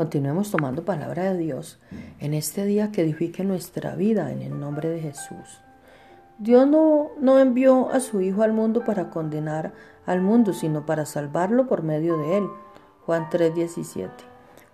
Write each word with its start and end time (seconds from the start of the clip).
Continuemos 0.00 0.50
tomando 0.50 0.82
palabra 0.82 1.24
de 1.24 1.36
Dios 1.36 1.78
en 2.20 2.32
este 2.32 2.64
día 2.64 2.90
que 2.90 3.02
edifique 3.02 3.44
nuestra 3.44 3.96
vida 3.96 4.32
en 4.32 4.40
el 4.40 4.58
nombre 4.58 4.88
de 4.88 4.98
Jesús. 4.98 5.60
Dios 6.38 6.66
no, 6.66 7.10
no 7.20 7.38
envió 7.38 7.90
a 7.90 8.00
su 8.00 8.22
Hijo 8.22 8.42
al 8.42 8.54
mundo 8.54 8.82
para 8.82 9.10
condenar 9.10 9.74
al 10.06 10.22
mundo, 10.22 10.54
sino 10.54 10.86
para 10.86 11.04
salvarlo 11.04 11.66
por 11.66 11.82
medio 11.82 12.16
de 12.16 12.38
él. 12.38 12.48
Juan 13.04 13.28
3:17. 13.28 14.08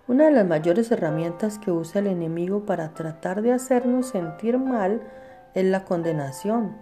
Una 0.07 0.27
de 0.27 0.31
las 0.31 0.47
mayores 0.47 0.89
herramientas 0.91 1.59
que 1.59 1.71
usa 1.71 1.99
el 1.99 2.07
enemigo 2.07 2.65
para 2.65 2.93
tratar 2.93 3.41
de 3.41 3.51
hacernos 3.51 4.07
sentir 4.07 4.57
mal 4.57 5.01
es 5.55 5.65
la 5.65 5.83
condenación, 5.83 6.77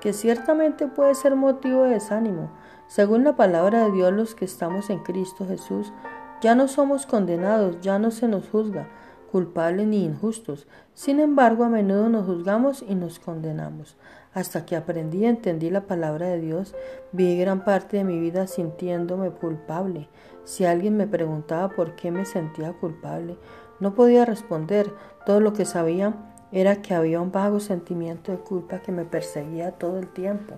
que 0.00 0.14
ciertamente 0.14 0.86
puede 0.86 1.14
ser 1.14 1.36
motivo 1.36 1.82
de 1.82 1.90
desánimo. 1.90 2.52
Según 2.86 3.22
la 3.22 3.36
palabra 3.36 3.84
de 3.84 3.92
Dios, 3.92 4.14
los 4.14 4.34
que 4.34 4.46
estamos 4.46 4.88
en 4.88 5.00
Cristo 5.00 5.46
Jesús, 5.46 5.92
ya 6.40 6.54
no 6.54 6.68
somos 6.68 7.06
condenados, 7.06 7.80
ya 7.80 7.98
no 7.98 8.10
se 8.10 8.28
nos 8.28 8.48
juzga, 8.48 8.88
culpables 9.30 9.86
ni 9.86 10.04
injustos. 10.04 10.66
Sin 10.94 11.20
embargo, 11.20 11.64
a 11.64 11.68
menudo 11.68 12.08
nos 12.08 12.26
juzgamos 12.26 12.84
y 12.86 12.94
nos 12.94 13.18
condenamos. 13.18 13.96
Hasta 14.32 14.66
que 14.66 14.76
aprendí 14.76 15.18
y 15.18 15.26
entendí 15.26 15.70
la 15.70 15.82
palabra 15.82 16.26
de 16.28 16.40
Dios, 16.40 16.74
vi 17.12 17.38
gran 17.38 17.64
parte 17.64 17.96
de 17.96 18.04
mi 18.04 18.18
vida 18.18 18.46
sintiéndome 18.46 19.30
culpable. 19.30 20.08
Si 20.44 20.64
alguien 20.64 20.96
me 20.96 21.06
preguntaba 21.06 21.70
por 21.70 21.94
qué 21.96 22.10
me 22.10 22.24
sentía 22.24 22.72
culpable, 22.72 23.38
no 23.80 23.94
podía 23.94 24.24
responder. 24.24 24.92
Todo 25.24 25.40
lo 25.40 25.52
que 25.52 25.64
sabía 25.64 26.14
era 26.52 26.82
que 26.82 26.94
había 26.94 27.20
un 27.20 27.32
vago 27.32 27.58
sentimiento 27.58 28.30
de 28.30 28.38
culpa 28.38 28.80
que 28.80 28.92
me 28.92 29.04
perseguía 29.04 29.72
todo 29.72 29.98
el 29.98 30.08
tiempo. 30.08 30.54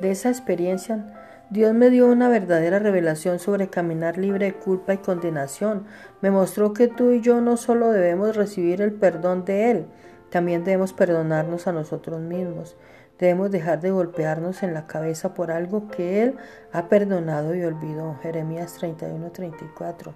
De 0.00 0.10
esa 0.10 0.28
experiencia 0.28 1.29
Dios 1.50 1.74
me 1.74 1.90
dio 1.90 2.06
una 2.06 2.28
verdadera 2.28 2.78
revelación 2.78 3.40
sobre 3.40 3.68
caminar 3.68 4.16
libre 4.18 4.46
de 4.46 4.54
culpa 4.54 4.94
y 4.94 4.98
condenación. 4.98 5.84
Me 6.20 6.30
mostró 6.30 6.72
que 6.72 6.86
tú 6.86 7.10
y 7.10 7.20
yo 7.20 7.40
no 7.40 7.56
solo 7.56 7.90
debemos 7.90 8.36
recibir 8.36 8.80
el 8.80 8.92
perdón 8.92 9.44
de 9.44 9.70
Él, 9.72 9.86
también 10.30 10.62
debemos 10.62 10.92
perdonarnos 10.92 11.66
a 11.66 11.72
nosotros 11.72 12.20
mismos. 12.20 12.76
Debemos 13.18 13.50
dejar 13.50 13.80
de 13.80 13.90
golpearnos 13.90 14.62
en 14.62 14.72
la 14.72 14.86
cabeza 14.86 15.34
por 15.34 15.50
algo 15.50 15.88
que 15.88 16.22
Él 16.22 16.36
ha 16.72 16.88
perdonado 16.88 17.54
y 17.56 17.64
olvidó. 17.64 18.16
Jeremías 18.22 18.80
31-34 18.80 20.14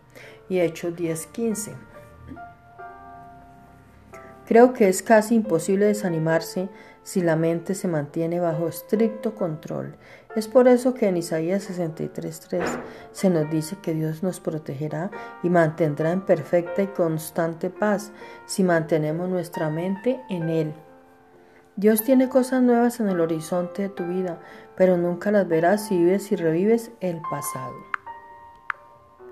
y 0.48 0.60
Hechos 0.60 0.94
10-15. 0.94 1.72
Creo 4.46 4.72
que 4.74 4.88
es 4.88 5.02
casi 5.02 5.36
imposible 5.36 5.86
desanimarse 5.86 6.68
si 7.02 7.22
la 7.22 7.36
mente 7.36 7.74
se 7.74 7.88
mantiene 7.88 8.40
bajo 8.40 8.68
estricto 8.68 9.34
control. 9.34 9.96
Es 10.36 10.48
por 10.48 10.68
eso 10.68 10.94
que 10.94 11.06
en 11.06 11.16
Isaías 11.16 11.70
63.3 11.70 12.62
se 13.12 13.30
nos 13.30 13.50
dice 13.50 13.76
que 13.80 13.94
Dios 13.94 14.22
nos 14.22 14.40
protegerá 14.40 15.10
y 15.42 15.48
mantendrá 15.48 16.12
en 16.12 16.22
perfecta 16.22 16.82
y 16.82 16.88
constante 16.88 17.70
paz 17.70 18.12
si 18.46 18.64
mantenemos 18.64 19.28
nuestra 19.28 19.70
mente 19.70 20.20
en 20.28 20.50
Él. 20.50 20.74
Dios 21.76 22.02
tiene 22.02 22.28
cosas 22.28 22.62
nuevas 22.62 23.00
en 23.00 23.08
el 23.08 23.20
horizonte 23.20 23.82
de 23.82 23.88
tu 23.88 24.04
vida, 24.04 24.40
pero 24.76 24.96
nunca 24.96 25.30
las 25.30 25.48
verás 25.48 25.88
si 25.88 25.98
vives 25.98 26.30
y 26.32 26.36
revives 26.36 26.90
el 27.00 27.20
pasado. 27.30 27.93